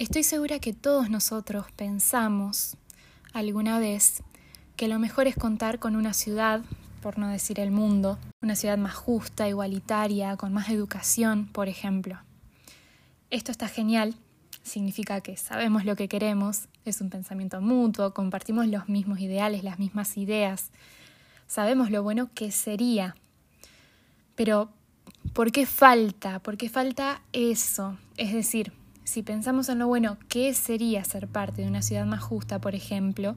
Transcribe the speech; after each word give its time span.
Estoy 0.00 0.22
segura 0.22 0.60
que 0.60 0.72
todos 0.72 1.10
nosotros 1.10 1.66
pensamos 1.76 2.78
alguna 3.34 3.78
vez 3.78 4.22
que 4.74 4.88
lo 4.88 4.98
mejor 4.98 5.26
es 5.26 5.36
contar 5.36 5.78
con 5.78 5.94
una 5.94 6.14
ciudad, 6.14 6.62
por 7.02 7.18
no 7.18 7.28
decir 7.28 7.60
el 7.60 7.70
mundo, 7.70 8.18
una 8.40 8.56
ciudad 8.56 8.78
más 8.78 8.94
justa, 8.94 9.46
igualitaria, 9.46 10.38
con 10.38 10.54
más 10.54 10.70
educación, 10.70 11.48
por 11.48 11.68
ejemplo. 11.68 12.18
Esto 13.28 13.52
está 13.52 13.68
genial, 13.68 14.14
significa 14.62 15.20
que 15.20 15.36
sabemos 15.36 15.84
lo 15.84 15.96
que 15.96 16.08
queremos, 16.08 16.68
es 16.86 17.02
un 17.02 17.10
pensamiento 17.10 17.60
mutuo, 17.60 18.14
compartimos 18.14 18.68
los 18.68 18.88
mismos 18.88 19.20
ideales, 19.20 19.64
las 19.64 19.78
mismas 19.78 20.16
ideas, 20.16 20.70
sabemos 21.46 21.90
lo 21.90 22.02
bueno 22.02 22.30
que 22.32 22.52
sería. 22.52 23.16
Pero, 24.34 24.70
¿por 25.34 25.52
qué 25.52 25.66
falta? 25.66 26.38
¿Por 26.38 26.56
qué 26.56 26.70
falta 26.70 27.20
eso? 27.34 27.98
Es 28.16 28.32
decir, 28.32 28.72
si 29.10 29.24
pensamos 29.24 29.68
en 29.68 29.80
lo 29.80 29.88
bueno, 29.88 30.18
¿qué 30.28 30.54
sería 30.54 31.02
ser 31.02 31.26
parte 31.26 31.62
de 31.62 31.68
una 31.68 31.82
ciudad 31.82 32.06
más 32.06 32.22
justa, 32.22 32.60
por 32.60 32.76
ejemplo? 32.76 33.34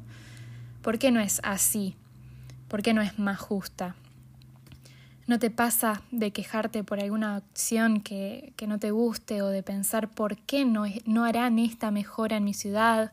¿Por 0.83 0.99
qué 0.99 1.09
no 1.09 1.19
es 1.19 1.41
así? 1.43 1.95
¿Por 2.67 2.83
qué 2.83 2.93
no 2.93 3.01
es 3.01 3.17
más 3.17 3.39
justa? 3.39 3.95
¿No 5.25 5.39
te 5.39 5.49
pasa 5.49 6.03
de 6.11 6.29
quejarte 6.29 6.83
por 6.83 6.99
alguna 6.99 7.37
acción 7.37 8.01
que, 8.01 8.53
que 8.55 8.67
no 8.67 8.77
te 8.77 8.91
guste 8.91 9.41
o 9.41 9.47
de 9.47 9.63
pensar 9.63 10.09
por 10.09 10.37
qué 10.37 10.63
no, 10.63 10.85
no 11.05 11.23
harán 11.25 11.57
esta 11.57 11.89
mejora 11.89 12.37
en 12.37 12.43
mi 12.43 12.53
ciudad? 12.53 13.11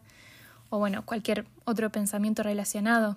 O 0.68 0.78
bueno, 0.78 1.06
cualquier 1.06 1.46
otro 1.64 1.90
pensamiento 1.90 2.42
relacionado. 2.42 3.16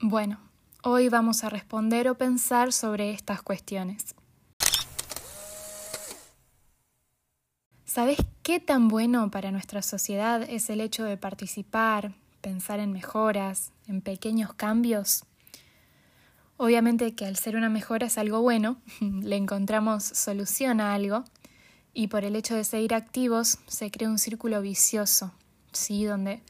Bueno, 0.00 0.38
hoy 0.82 1.10
vamos 1.10 1.44
a 1.44 1.50
responder 1.50 2.08
o 2.08 2.16
pensar 2.16 2.72
sobre 2.72 3.10
estas 3.10 3.42
cuestiones. 3.42 4.14
¿Sabes 7.92 8.16
qué 8.42 8.58
tan 8.58 8.88
bueno 8.88 9.30
para 9.30 9.50
nuestra 9.50 9.82
sociedad 9.82 10.44
es 10.48 10.70
el 10.70 10.80
hecho 10.80 11.04
de 11.04 11.18
participar, 11.18 12.14
pensar 12.40 12.80
en 12.80 12.90
mejoras, 12.90 13.70
en 13.86 14.00
pequeños 14.00 14.54
cambios? 14.54 15.24
Obviamente 16.56 17.14
que 17.14 17.26
al 17.26 17.36
ser 17.36 17.54
una 17.54 17.68
mejora 17.68 18.06
es 18.06 18.16
algo 18.16 18.40
bueno, 18.40 18.78
le 19.00 19.36
encontramos 19.36 20.04
solución 20.04 20.80
a 20.80 20.94
algo 20.94 21.24
y 21.92 22.08
por 22.08 22.24
el 22.24 22.34
hecho 22.34 22.54
de 22.54 22.64
seguir 22.64 22.94
activos 22.94 23.58
se 23.66 23.90
crea 23.90 24.08
un 24.08 24.18
círculo 24.18 24.62
vicioso, 24.62 25.30
¿sí? 25.72 26.06
donde 26.06 26.40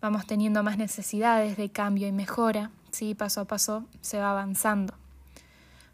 vamos 0.00 0.28
teniendo 0.28 0.62
más 0.62 0.78
necesidades 0.78 1.56
de 1.56 1.70
cambio 1.70 2.06
y 2.06 2.12
mejora, 2.12 2.70
¿sí? 2.92 3.16
paso 3.16 3.40
a 3.40 3.46
paso 3.46 3.84
se 4.00 4.18
va 4.18 4.30
avanzando. 4.30 4.94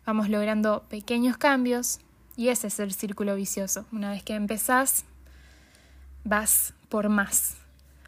Vamos 0.04 0.28
logrando 0.28 0.82
pequeños 0.90 1.38
cambios 1.38 2.00
y 2.40 2.48
ese 2.48 2.68
es 2.68 2.80
el 2.80 2.94
círculo 2.94 3.36
vicioso. 3.36 3.84
Una 3.92 4.12
vez 4.12 4.22
que 4.22 4.34
empezás, 4.34 5.04
vas 6.24 6.72
por 6.88 7.10
más. 7.10 7.56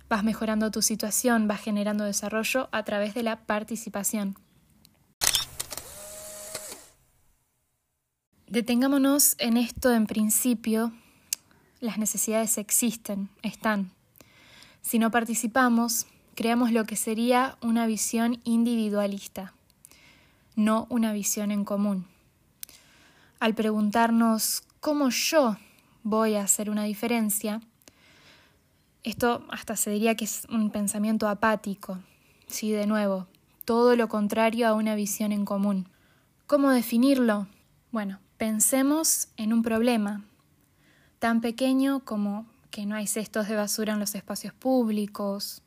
Vas 0.09 0.25
mejorando 0.25 0.71
tu 0.71 0.81
situación, 0.81 1.49
vas 1.49 1.61
generando 1.61 2.05
desarrollo 2.05 2.71
a 2.73 2.83
través 2.83 3.13
de 3.13 3.25
la 3.25 3.45
participación. 3.45 4.39
Detengámonos 8.47 9.35
en 9.37 9.59
esto 9.59 9.93
en 9.93 10.07
principio. 10.07 10.95
Las 11.81 11.99
necesidades 11.99 12.57
existen, 12.57 13.29
están. 13.43 13.91
Si 14.81 14.99
no 14.99 15.11
participamos, 15.11 16.07
creamos 16.35 16.73
lo 16.73 16.85
que 16.85 16.97
sería 16.97 17.59
una 17.61 17.85
visión 17.85 18.41
individualista, 18.45 19.53
no 20.57 20.87
una 20.89 21.13
visión 21.13 21.51
en 21.51 21.67
común 21.67 22.07
al 23.43 23.57
preguntarnos 23.57 24.63
cómo 24.79 25.09
yo 25.09 25.57
voy 26.05 26.37
a 26.37 26.45
hacer 26.45 26.71
una 26.71 26.85
diferencia, 26.85 27.61
esto 29.03 29.45
hasta 29.51 29.75
se 29.75 29.91
diría 29.91 30.15
que 30.15 30.27
es 30.27 30.47
un 30.49 30.71
pensamiento 30.71 31.27
apático, 31.27 31.99
sí, 32.47 32.71
de 32.71 32.87
nuevo, 32.87 33.27
todo 33.65 33.97
lo 33.97 34.09
contrario 34.09 34.69
a 34.69 34.75
una 34.75 34.95
visión 34.95 35.33
en 35.33 35.45
común. 35.45 35.89
¿Cómo 36.47 36.71
definirlo? 36.71 37.49
Bueno, 37.91 38.21
pensemos 38.37 39.27
en 39.37 39.53
un 39.53 39.63
problema 39.63 40.23
tan 41.19 41.41
pequeño 41.41 42.05
como 42.05 42.47
que 42.71 42.87
no 42.87 42.95
hay 42.95 43.09
cestos 43.09 43.49
de 43.49 43.57
basura 43.57 43.95
en 43.95 43.99
los 43.99 44.15
espacios 44.15 44.55
públicos 44.55 45.63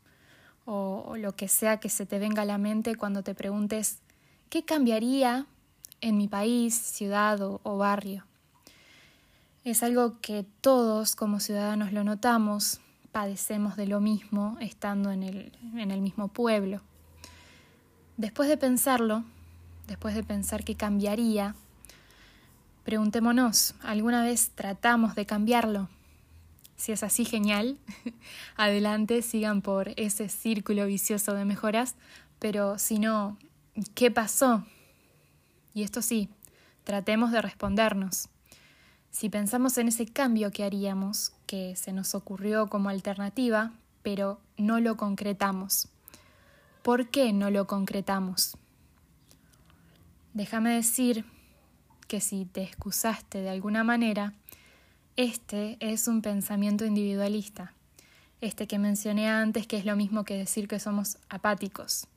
o, 0.63 1.16
lo 1.17 1.35
que 1.35 1.49
sea 1.49 1.81
que 1.81 1.89
se 1.89 2.05
te 2.05 2.19
venga 2.19 2.44
a 2.44 2.45
la 2.45 2.57
mente 2.57 2.95
cuando 2.95 3.22
te 3.22 3.35
preguntes 3.35 3.99
¿qué 4.49 4.63
cambiaría 4.63 5.45
en 6.01 6.17
mi 6.17 6.28
país, 6.28 6.75
ciudad 6.75 7.41
o, 7.41 7.78
barrio. 7.78 8.25
Es 9.63 9.83
algo 9.83 10.19
que 10.22 10.45
todos 10.61 11.16
como 11.16 11.39
ciudadanos 11.39 11.91
lo 11.91 12.03
notamos, 12.03 12.79
padecemos 13.11 13.75
de 13.75 13.88
lo 13.88 14.00
mismo 14.00 14.57
estando 14.59 15.11
en 15.11 15.23
el, 15.23 15.51
en 15.75 15.91
el 15.91 16.01
mismo 16.01 16.28
pueblo. 16.28 16.81
Después 18.17 18.47
de 18.50 18.57
pensarlo, 18.57 19.23
después 19.88 20.16
de 20.16 20.23
pensar 20.23 20.63
qué 20.63 20.75
cambiaría, 20.75 21.55
preguntémonos, 22.84 23.75
¿alguna 23.81 24.23
vez 24.23 24.51
tratamos 24.53 25.16
de 25.16 25.25
cambiarlo? 25.25 25.89
Si 26.78 26.91
es 26.91 27.03
así, 27.03 27.25
genial. 27.25 27.78
Adelante, 28.57 29.22
sigan 29.22 29.61
por 29.61 29.94
ese 29.95 30.29
círculo 30.29 30.85
vicioso 30.85 31.34
de 31.34 31.45
mejoras, 31.45 31.95
pero 32.39 32.78
si 32.78 33.00
no, 33.00 33.38
¿qué 33.95 34.11
pasó? 34.11 34.66
Y 35.75 35.83
esto 35.83 36.01
sí, 36.01 36.29
tratemos 36.85 37.33
de 37.33 37.41
respondernos. 37.41 38.29
Si 39.11 39.29
pensamos 39.29 39.77
en 39.77 39.89
ese 39.89 40.07
cambio 40.07 40.49
que 40.49 40.63
haríamos, 40.63 41.33
que 41.45 41.75
se 41.75 41.91
nos 41.91 42.15
ocurrió 42.15 42.67
como 42.67 42.87
alternativa, 42.87 43.73
pero 44.01 44.39
no 44.57 44.79
lo 44.79 44.95
concretamos. 44.95 45.89
¿Por 46.81 47.09
qué 47.09 47.33
no 47.33 47.51
lo 47.51 47.67
concretamos? 47.67 48.57
Déjame 50.33 50.75
decir 50.75 51.25
que 52.07 52.21
si 52.21 52.45
te 52.45 52.63
excusaste 52.63 53.41
de 53.41 53.49
alguna 53.49 53.83
manera, 53.83 54.33
este 55.17 55.75
es 55.81 56.07
un 56.07 56.21
pensamiento 56.21 56.85
individualista, 56.85 57.73
este 58.39 58.65
que 58.65 58.79
mencioné 58.79 59.29
antes, 59.29 59.67
que 59.67 59.77
es 59.77 59.85
lo 59.85 59.97
mismo 59.97 60.23
que 60.23 60.37
decir 60.37 60.69
que 60.69 60.79
somos 60.79 61.17
apáticos. 61.27 62.07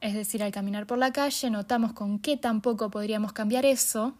Es 0.00 0.14
decir, 0.14 0.42
al 0.42 0.52
caminar 0.52 0.86
por 0.86 0.98
la 0.98 1.12
calle 1.12 1.50
notamos 1.50 1.92
con 1.92 2.18
qué 2.18 2.36
tampoco 2.36 2.90
podríamos 2.90 3.32
cambiar 3.32 3.64
eso, 3.64 4.14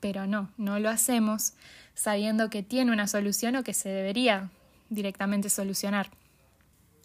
pero 0.00 0.26
no, 0.26 0.50
no 0.56 0.78
lo 0.78 0.90
hacemos 0.90 1.52
sabiendo 1.94 2.50
que 2.50 2.62
tiene 2.62 2.92
una 2.92 3.06
solución 3.06 3.56
o 3.56 3.62
que 3.62 3.74
se 3.74 3.88
debería 3.88 4.50
directamente 4.88 5.50
solucionar. 5.50 6.10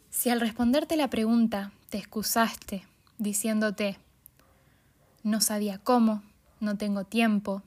Si 0.10 0.30
al 0.30 0.40
responderte 0.40 0.96
la 0.96 1.10
pregunta 1.10 1.72
te 1.90 1.98
excusaste 1.98 2.84
diciéndote 3.18 3.98
no 5.24 5.42
sabía 5.42 5.80
cómo, 5.80 6.24
no 6.60 6.78
tengo 6.78 7.04
tiempo, 7.04 7.62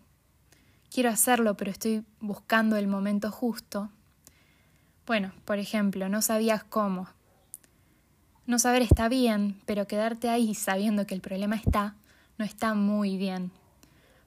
quiero 0.93 1.11
hacerlo 1.11 1.57
pero 1.57 1.71
estoy 1.71 2.05
buscando 2.21 2.77
el 2.77 2.87
momento 2.87 3.31
justo, 3.31 3.91
bueno, 5.07 5.33
por 5.45 5.59
ejemplo, 5.59 6.09
no 6.09 6.21
sabías 6.21 6.65
cómo, 6.65 7.09
no 8.49 8.59
saber 8.59 8.81
está 8.81 9.11
bien, 9.11 9.61
pero 9.67 9.87
quedarte 9.87 10.31
ahí 10.31 10.55
sabiendo 10.55 11.07
que 11.07 11.15
el 11.15 11.21
problema 11.21 11.55
está, 11.55 11.95
no 12.39 12.47
está 12.47 12.73
muy 12.73 13.19
bien. 13.19 13.53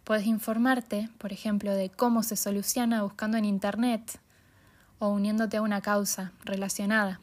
Puedes 0.03 0.27
informarte, 0.27 1.09
por 1.17 1.33
ejemplo, 1.33 1.73
de 1.73 1.89
cómo 1.89 2.21
se 2.21 2.35
soluciona 2.35 3.01
buscando 3.01 3.37
en 3.37 3.45
Internet 3.45 4.19
o 4.99 5.07
uniéndote 5.07 5.57
a 5.57 5.63
una 5.63 5.81
causa 5.81 6.33
relacionada. 6.45 7.19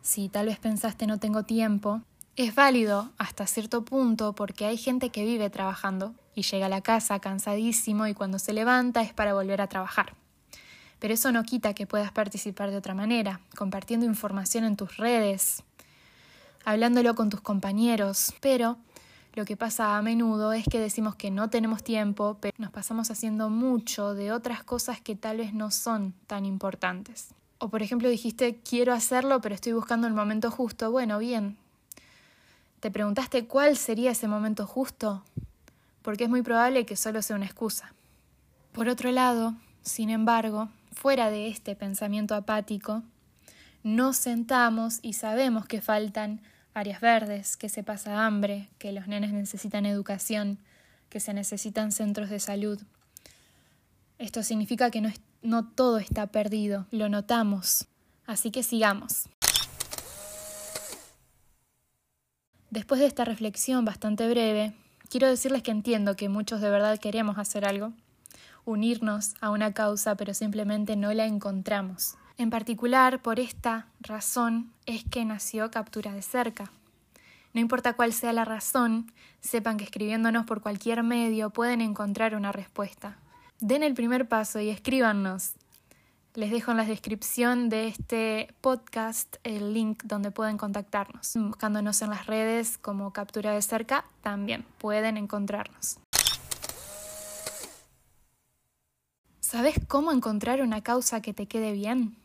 Si 0.00 0.30
tal 0.30 0.46
vez 0.46 0.58
pensaste 0.58 1.06
no 1.06 1.18
tengo 1.18 1.42
tiempo, 1.42 2.00
es 2.36 2.54
válido 2.54 3.12
hasta 3.18 3.46
cierto 3.46 3.84
punto 3.84 4.32
porque 4.32 4.64
hay 4.64 4.78
gente 4.78 5.10
que 5.10 5.26
vive 5.26 5.50
trabajando 5.50 6.14
y 6.34 6.44
llega 6.44 6.64
a 6.64 6.70
la 6.70 6.80
casa 6.80 7.18
cansadísimo 7.18 8.06
y 8.06 8.14
cuando 8.14 8.38
se 8.38 8.54
levanta 8.54 9.02
es 9.02 9.12
para 9.12 9.34
volver 9.34 9.60
a 9.60 9.66
trabajar. 9.66 10.14
Pero 10.98 11.14
eso 11.14 11.32
no 11.32 11.44
quita 11.44 11.74
que 11.74 11.86
puedas 11.86 12.12
participar 12.12 12.70
de 12.70 12.76
otra 12.76 12.94
manera, 12.94 13.40
compartiendo 13.56 14.06
información 14.06 14.64
en 14.64 14.76
tus 14.76 14.96
redes, 14.96 15.62
hablándolo 16.64 17.14
con 17.14 17.30
tus 17.30 17.40
compañeros, 17.40 18.34
pero 18.40 18.78
lo 19.34 19.44
que 19.44 19.56
pasa 19.56 19.96
a 19.96 20.02
menudo 20.02 20.52
es 20.52 20.64
que 20.64 20.80
decimos 20.80 21.14
que 21.14 21.30
no 21.30 21.48
tenemos 21.48 21.84
tiempo, 21.84 22.38
pero 22.40 22.54
nos 22.58 22.72
pasamos 22.72 23.10
haciendo 23.10 23.50
mucho 23.50 24.14
de 24.14 24.32
otras 24.32 24.64
cosas 24.64 25.00
que 25.00 25.14
tal 25.14 25.36
vez 25.36 25.54
no 25.54 25.70
son 25.70 26.12
tan 26.26 26.44
importantes. 26.44 27.28
O 27.58 27.68
por 27.68 27.82
ejemplo 27.82 28.08
dijiste 28.08 28.60
quiero 28.68 28.92
hacerlo 28.92 29.40
pero 29.40 29.54
estoy 29.54 29.72
buscando 29.74 30.06
el 30.08 30.12
momento 30.12 30.50
justo. 30.50 30.90
Bueno, 30.90 31.18
bien. 31.18 31.56
¿Te 32.80 32.90
preguntaste 32.90 33.46
cuál 33.46 33.76
sería 33.76 34.10
ese 34.10 34.28
momento 34.28 34.66
justo? 34.66 35.22
Porque 36.02 36.24
es 36.24 36.30
muy 36.30 36.42
probable 36.42 36.86
que 36.86 36.96
solo 36.96 37.22
sea 37.22 37.36
una 37.36 37.46
excusa. 37.46 37.92
Por 38.72 38.88
otro 38.88 39.10
lado, 39.10 39.54
sin 39.82 40.10
embargo, 40.10 40.68
fuera 40.92 41.30
de 41.30 41.48
este 41.48 41.76
pensamiento 41.76 42.34
apático, 42.34 43.02
nos 43.82 44.16
sentamos 44.16 44.98
y 45.02 45.14
sabemos 45.14 45.66
que 45.66 45.80
faltan 45.80 46.40
áreas 46.74 47.00
verdes, 47.00 47.56
que 47.56 47.68
se 47.68 47.82
pasa 47.82 48.26
hambre, 48.26 48.68
que 48.78 48.92
los 48.92 49.06
nenes 49.06 49.32
necesitan 49.32 49.86
educación, 49.86 50.58
que 51.08 51.20
se 51.20 51.32
necesitan 51.32 51.92
centros 51.92 52.30
de 52.30 52.40
salud. 52.40 52.80
Esto 54.18 54.42
significa 54.42 54.90
que 54.90 55.00
no 55.00 55.10
no 55.42 55.64
todo 55.64 55.98
está 55.98 56.26
perdido, 56.26 56.86
lo 56.90 57.08
notamos. 57.08 57.86
Así 58.26 58.50
que 58.50 58.62
sigamos. 58.62 59.28
Después 62.70 63.00
de 63.00 63.06
esta 63.06 63.24
reflexión 63.24 63.84
bastante 63.84 64.28
breve, 64.28 64.74
quiero 65.08 65.28
decirles 65.28 65.62
que 65.62 65.70
entiendo 65.70 66.16
que 66.16 66.28
muchos 66.28 66.60
de 66.60 66.68
verdad 66.68 66.98
queremos 66.98 67.38
hacer 67.38 67.64
algo, 67.64 67.92
unirnos 68.68 69.34
a 69.40 69.50
una 69.50 69.72
causa, 69.72 70.14
pero 70.14 70.34
simplemente 70.34 70.94
no 70.94 71.12
la 71.14 71.26
encontramos. 71.26 72.16
En 72.36 72.50
particular, 72.50 73.20
por 73.22 73.40
esta 73.40 73.86
razón 74.00 74.72
es 74.86 75.04
que 75.04 75.24
nació 75.24 75.70
Captura 75.70 76.12
de 76.12 76.22
Cerca. 76.22 76.70
No 77.54 77.60
importa 77.60 77.94
cuál 77.94 78.12
sea 78.12 78.32
la 78.32 78.44
razón, 78.44 79.10
sepan 79.40 79.78
que 79.78 79.84
escribiéndonos 79.84 80.44
por 80.44 80.60
cualquier 80.60 81.02
medio 81.02 81.50
pueden 81.50 81.80
encontrar 81.80 82.34
una 82.34 82.52
respuesta. 82.52 83.16
Den 83.58 83.82
el 83.82 83.94
primer 83.94 84.28
paso 84.28 84.60
y 84.60 84.68
escríbanos. 84.68 85.54
Les 86.34 86.50
dejo 86.50 86.70
en 86.70 86.76
la 86.76 86.84
descripción 86.84 87.70
de 87.70 87.88
este 87.88 88.54
podcast 88.60 89.36
el 89.42 89.72
link 89.72 90.04
donde 90.04 90.30
pueden 90.30 90.58
contactarnos. 90.58 91.32
Buscándonos 91.34 92.02
en 92.02 92.10
las 92.10 92.26
redes 92.26 92.78
como 92.78 93.12
captura 93.12 93.52
de 93.52 93.62
cerca, 93.62 94.04
también 94.22 94.64
pueden 94.78 95.16
encontrarnos. 95.16 95.98
¿Sabes 99.50 99.76
cómo 99.88 100.12
encontrar 100.12 100.60
una 100.60 100.82
causa 100.82 101.22
que 101.22 101.32
te 101.32 101.46
quede 101.46 101.72
bien? 101.72 102.18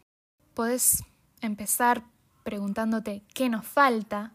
Puedes 0.54 1.06
empezar 1.40 2.04
preguntándote 2.44 3.22
qué 3.34 3.48
nos 3.48 3.66
falta 3.66 4.34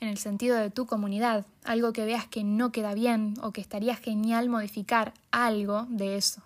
en 0.00 0.08
el 0.08 0.18
sentido 0.18 0.58
de 0.58 0.68
tu 0.68 0.84
comunidad, 0.84 1.46
algo 1.64 1.94
que 1.94 2.04
veas 2.04 2.26
que 2.26 2.44
no 2.44 2.72
queda 2.72 2.92
bien 2.92 3.36
o 3.42 3.52
que 3.52 3.62
estaría 3.62 3.96
genial 3.96 4.50
modificar 4.50 5.14
algo 5.30 5.86
de 5.88 6.18
eso. 6.18 6.42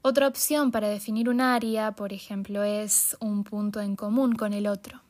Otra 0.00 0.28
opción 0.28 0.70
para 0.70 0.88
definir 0.88 1.28
un 1.28 1.42
área, 1.42 1.92
por 1.92 2.14
ejemplo, 2.14 2.62
es 2.62 3.18
un 3.20 3.44
punto 3.44 3.82
en 3.82 3.96
común 3.96 4.34
con 4.34 4.54
el 4.54 4.66
otro. 4.66 5.02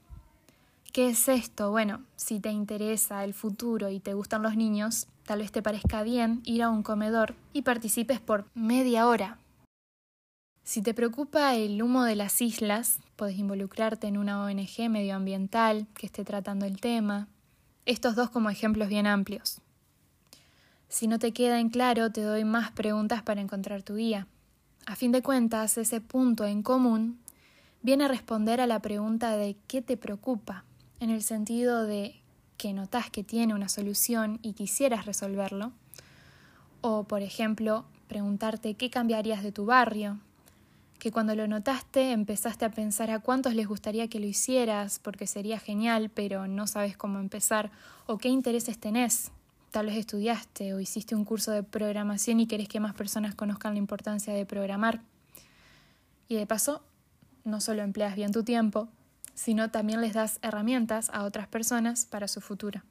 ¿Qué 0.96 1.10
es 1.10 1.28
esto? 1.28 1.70
Bueno, 1.70 2.00
si 2.16 2.40
te 2.40 2.48
interesa 2.48 3.22
el 3.22 3.34
futuro 3.34 3.90
y 3.90 4.00
te 4.00 4.14
gustan 4.14 4.40
los 4.40 4.56
niños, 4.56 5.08
tal 5.26 5.40
vez 5.40 5.52
te 5.52 5.60
parezca 5.60 6.02
bien 6.02 6.40
ir 6.44 6.62
a 6.62 6.70
un 6.70 6.82
comedor 6.82 7.34
y 7.52 7.60
participes 7.60 8.18
por 8.18 8.46
media 8.54 9.06
hora. 9.06 9.36
Si 10.64 10.80
te 10.80 10.94
preocupa 10.94 11.54
el 11.54 11.82
humo 11.82 12.04
de 12.04 12.16
las 12.16 12.40
islas, 12.40 13.00
puedes 13.16 13.38
involucrarte 13.38 14.06
en 14.06 14.16
una 14.16 14.42
ONG 14.42 14.88
medioambiental 14.88 15.86
que 15.92 16.06
esté 16.06 16.24
tratando 16.24 16.64
el 16.64 16.80
tema. 16.80 17.28
Estos 17.84 18.16
dos 18.16 18.30
como 18.30 18.48
ejemplos 18.48 18.88
bien 18.88 19.06
amplios. 19.06 19.60
Si 20.88 21.08
no 21.08 21.18
te 21.18 21.34
queda 21.34 21.60
en 21.60 21.68
claro, 21.68 22.10
te 22.10 22.22
doy 22.22 22.46
más 22.46 22.70
preguntas 22.70 23.22
para 23.22 23.42
encontrar 23.42 23.82
tu 23.82 23.96
guía. 23.96 24.28
A 24.86 24.96
fin 24.96 25.12
de 25.12 25.20
cuentas, 25.20 25.76
ese 25.76 26.00
punto 26.00 26.46
en 26.46 26.62
común 26.62 27.20
viene 27.82 28.06
a 28.06 28.08
responder 28.08 28.62
a 28.62 28.66
la 28.66 28.80
pregunta 28.80 29.36
de 29.36 29.58
qué 29.68 29.82
te 29.82 29.98
preocupa, 29.98 30.64
en 31.00 31.10
el 31.10 31.22
sentido 31.22 31.84
de 31.84 32.20
que 32.56 32.72
notas 32.72 33.10
que 33.10 33.22
tiene 33.22 33.54
una 33.54 33.68
solución 33.68 34.38
y 34.42 34.54
quisieras 34.54 35.06
resolverlo, 35.06 35.72
o 36.80 37.04
por 37.04 37.22
ejemplo, 37.22 37.84
preguntarte 38.08 38.74
qué 38.74 38.90
cambiarías 38.90 39.42
de 39.42 39.52
tu 39.52 39.66
barrio, 39.66 40.18
que 40.98 41.12
cuando 41.12 41.34
lo 41.34 41.46
notaste 41.46 42.12
empezaste 42.12 42.64
a 42.64 42.70
pensar 42.70 43.10
a 43.10 43.18
cuántos 43.18 43.54
les 43.54 43.66
gustaría 43.66 44.08
que 44.08 44.20
lo 44.20 44.26
hicieras 44.26 44.98
porque 44.98 45.26
sería 45.26 45.58
genial, 45.58 46.10
pero 46.10 46.46
no 46.46 46.66
sabes 46.66 46.96
cómo 46.96 47.18
empezar, 47.18 47.70
o 48.06 48.18
qué 48.18 48.28
intereses 48.28 48.78
tenés, 48.78 49.30
Tal 49.76 49.84
vez 49.84 49.96
estudiaste 49.96 50.72
o 50.72 50.80
hiciste 50.80 51.14
un 51.14 51.26
curso 51.26 51.50
de 51.50 51.62
programación 51.62 52.40
y 52.40 52.46
querés 52.46 52.66
que 52.66 52.80
más 52.80 52.94
personas 52.94 53.34
conozcan 53.34 53.74
la 53.74 53.78
importancia 53.78 54.32
de 54.32 54.46
programar. 54.46 55.02
Y 56.28 56.36
de 56.36 56.46
paso, 56.46 56.82
no 57.44 57.60
solo 57.60 57.82
empleas 57.82 58.16
bien 58.16 58.32
tu 58.32 58.42
tiempo, 58.42 58.88
sino 59.36 59.70
también 59.70 60.00
les 60.00 60.14
das 60.14 60.38
herramientas 60.42 61.10
a 61.12 61.22
otras 61.22 61.46
personas 61.46 62.06
para 62.06 62.26
su 62.26 62.40
futuro. 62.40 62.82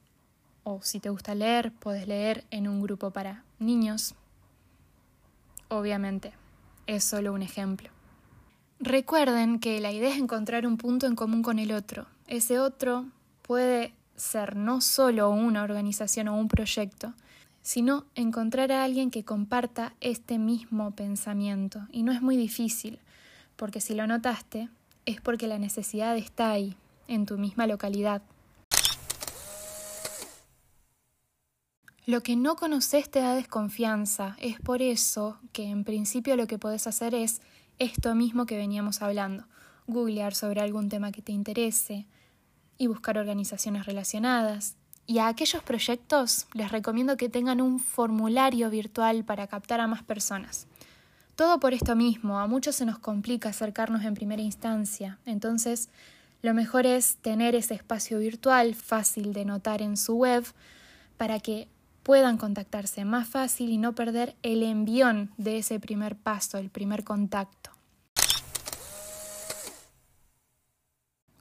O 0.63 0.80
si 0.81 1.00
te 1.00 1.09
gusta 1.09 1.36
leer, 1.36 1.74
puedes 1.74 2.07
leer 2.07 2.45
en 2.51 2.68
un 2.68 2.81
grupo 2.81 3.12
para 3.12 3.44
niños. 3.59 4.15
Obviamente, 5.68 6.33
es 6.86 7.03
solo 7.03 7.33
un 7.33 7.42
ejemplo. 7.42 7.89
Recuerden 8.80 9.59
que 9.59 9.80
la 9.81 9.92
idea 9.92 10.12
es 10.12 10.18
encontrar 10.18 10.68
un 10.68 10.77
punto 10.77 11.07
en 11.07 11.15
común 11.15 11.42
con 11.42 11.57
el 11.57 11.71
otro. 11.71 12.06
Ese 12.27 12.59
otro 12.59 13.06
puede 13.41 13.94
ser 14.15 14.56
no 14.56 14.81
solo 14.81 15.31
una 15.31 15.63
organización 15.63 16.27
o 16.27 16.38
un 16.38 16.48
proyecto, 16.48 17.13
sino 17.63 18.06
encontrar 18.13 18.71
a 18.71 18.83
alguien 18.83 19.09
que 19.09 19.25
comparta 19.25 19.94
este 20.00 20.38
mismo 20.38 20.91
pensamiento. 20.91 21.88
Y 21.91 22.03
no 22.03 22.12
es 22.12 22.21
muy 22.21 22.38
difícil, 22.38 23.00
porque 23.56 23.81
si 23.81 23.95
lo 23.95 24.06
notaste, 24.06 24.69
es 25.06 25.22
porque 25.22 25.48
la 25.48 25.60
necesidad 25.60 26.18
está 26.18 26.52
ahí, 26.52 26.75
en 27.07 27.25
tu 27.25 27.38
misma 27.38 27.68
localidad. 27.68 28.22
Lo 32.06 32.22
que 32.22 32.36
no 32.36 32.56
conoces 32.56 33.10
te 33.10 33.19
da 33.19 33.36
desconfianza, 33.36 34.36
es 34.40 34.60
por 34.60 34.81
eso 34.81 35.40
que 35.54 35.69
en 35.69 35.84
principio 35.84 36.36
lo 36.36 36.46
que 36.46 36.60
podés 36.60 36.86
hacer 36.86 37.16
es 37.16 37.42
esto 37.80 38.13
mismo 38.13 38.46
que 38.46 38.57
veníamos 38.57 39.02
hablando, 39.02 39.46
googlear 39.88 40.36
sobre 40.36 40.62
algún 40.62 40.90
tema 40.90 41.12
que 41.12 41.22
te 41.22 41.31
interese, 41.31 42.06
y 42.78 42.88
buscar 42.88 43.18
organizaciones 43.18 43.86
relacionadas. 43.86 44.75
Y 45.08 45.19
a 45.19 45.28
aquellos 45.28 45.63
proyectos 45.63 46.48
les 46.54 46.72
recomiendo 46.72 47.16
que 47.18 47.30
tengan 47.30 47.62
un 47.62 47.80
formulario 47.80 48.69
virtual 48.69 49.24
para 49.24 49.48
captar 49.48 49.80
a 49.80 49.88
más 49.88 50.04
personas. 50.04 50.68
Todo 51.36 51.60
por 51.60 51.74
esto 51.74 51.98
mismo, 51.98 52.40
a 52.40 52.48
muchos 52.48 52.78
se 52.78 52.86
nos 52.86 52.98
complica 52.98 53.50
acercarnos 53.50 54.06
en 54.06 54.14
primera 54.14 54.42
instancia, 54.42 55.20
entonces 55.26 55.90
lo 56.42 56.54
mejor 56.54 56.86
es 56.86 57.18
tener 57.18 57.56
ese 57.56 57.74
espacio 57.74 58.20
virtual 58.20 58.74
fácil 58.74 59.34
de 59.34 59.44
notar 59.44 59.82
en 59.82 59.98
su 59.98 60.16
web 60.16 60.46
para 61.18 61.42
que 61.42 61.68
puedan 62.04 62.38
contactarse 62.38 63.04
más 63.04 63.28
fácil 63.28 63.70
y 63.70 63.78
no 63.78 63.94
perder 63.96 64.38
el 64.44 64.64
envión 64.64 65.32
de 65.36 65.58
ese 65.58 65.78
primer 65.80 66.16
paso, 66.16 66.58
el 66.58 66.70
primer 66.70 67.04
contacto. 67.04 67.72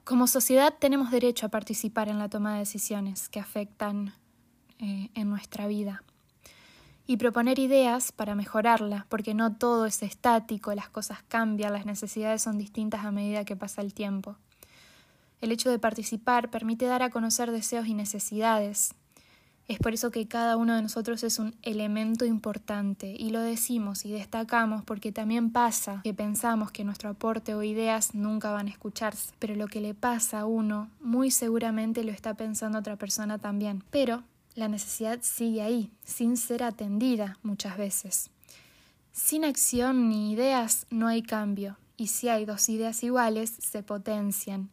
Como 0.03 0.27
sociedad 0.27 0.73
tenemos 0.77 1.09
derecho 1.09 1.45
a 1.45 1.49
participar 1.49 2.09
en 2.09 2.19
la 2.19 2.27
toma 2.27 2.53
de 2.53 2.59
decisiones 2.59 3.29
que 3.29 3.39
afectan 3.39 4.13
eh, 4.79 5.09
en 5.13 5.29
nuestra 5.29 5.67
vida 5.67 6.03
y 7.07 7.17
proponer 7.17 7.59
ideas 7.59 8.11
para 8.11 8.35
mejorarla, 8.35 9.05
porque 9.09 9.33
no 9.33 9.55
todo 9.55 9.85
es 9.85 10.01
estático, 10.03 10.73
las 10.73 10.89
cosas 10.89 11.23
cambian, 11.27 11.73
las 11.73 11.85
necesidades 11.85 12.41
son 12.41 12.57
distintas 12.57 13.05
a 13.05 13.11
medida 13.11 13.45
que 13.45 13.55
pasa 13.55 13.81
el 13.81 13.93
tiempo. 13.93 14.37
El 15.41 15.51
hecho 15.51 15.69
de 15.69 15.79
participar 15.79 16.49
permite 16.49 16.85
dar 16.85 17.03
a 17.03 17.09
conocer 17.09 17.51
deseos 17.51 17.87
y 17.87 17.93
necesidades, 17.93 18.95
es 19.67 19.79
por 19.79 19.95
eso 19.95 20.11
que 20.11 20.27
cada 20.27 20.57
uno 20.57 20.75
de 20.75 20.83
nosotros 20.83 21.23
es 21.23 21.39
un 21.39 21.55
elemento 21.63 22.23
importante 22.23 23.15
y 23.17 23.31
lo 23.31 23.41
decimos 23.41 24.05
y 24.05 24.11
destacamos 24.11 24.83
porque 24.83 25.11
también 25.11 25.51
pasa 25.51 26.01
que 26.03 26.13
pensamos 26.13 26.71
que 26.71 26.83
nuestro 26.83 27.09
aporte 27.09 27.55
o 27.55 27.63
ideas 27.63 28.13
nunca 28.13 28.51
van 28.51 28.67
a 28.67 28.69
escucharse, 28.69 29.33
pero 29.39 29.55
lo 29.55 29.67
que 29.67 29.81
le 29.81 29.95
pasa 29.95 30.41
a 30.41 30.45
uno 30.45 30.91
muy 31.01 31.31
seguramente 31.31 32.03
lo 32.03 32.11
está 32.11 32.35
pensando 32.35 32.77
otra 32.77 32.95
persona 32.95 33.39
también. 33.39 33.83
Pero 33.89 34.23
la 34.55 34.67
necesidad 34.67 35.19
sigue 35.21 35.61
ahí, 35.61 35.91
sin 36.03 36.37
ser 36.37 36.63
atendida 36.63 37.37
muchas 37.43 37.77
veces. 37.77 38.31
Sin 39.11 39.45
acción 39.45 40.09
ni 40.09 40.31
ideas 40.31 40.87
no 40.89 41.07
hay 41.07 41.21
cambio, 41.21 41.77
y 41.97 42.07
si 42.07 42.29
hay 42.29 42.45
dos 42.45 42.67
ideas 42.69 43.03
iguales, 43.03 43.49
se 43.59 43.83
potencian. 43.83 44.71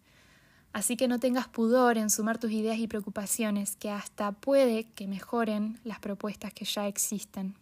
Así 0.73 0.97
que 0.97 1.07
no 1.07 1.21
tengas 1.21 1.49
pudor 1.49 1.99
en 1.99 2.11
sumar 2.11 2.39
tus 2.39 2.51
ideas 2.51 2.79
y 2.79 2.89
preocupaciones, 2.89 3.77
que 3.77 3.91
hasta 3.91 4.33
puede 4.33 4.85
que 4.85 5.07
mejoren 5.07 5.79
las 5.85 5.99
propuestas 5.99 6.55
que 6.55 6.65
ya 6.65 6.87
existen. 6.87 7.57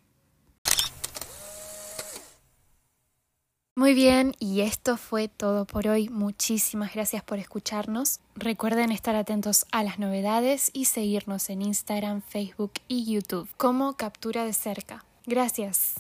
Muy 3.81 3.95
bien, 3.95 4.35
y 4.39 4.61
esto 4.61 4.99
fue 4.99 5.29
todo 5.29 5.65
por 5.65 5.89
hoy. 5.89 6.11
Muchísimas 6.11 6.93
gracias 6.93 7.23
por 7.23 7.39
escucharnos. 7.39 8.21
Recuerden 8.35 8.93
estar 8.93 9.17
atentos 9.17 9.65
a 9.73 9.83
las 9.83 9.99
novedades 9.99 10.71
y 10.75 10.85
seguirnos 10.85 11.49
en 11.49 11.63
Instagram, 11.63 12.21
Facebook 12.21 12.73
y 12.89 13.11
YouTube 13.11 13.49
como 13.57 13.95
Captura 13.97 14.45
de 14.45 14.53
Cerca. 14.53 15.07
Gracias. 15.25 15.95